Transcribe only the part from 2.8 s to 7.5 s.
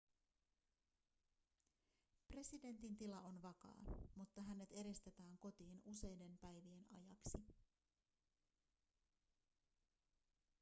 tila on vakaa mutta hänet eristetään kotiin useiden päivien ajaksi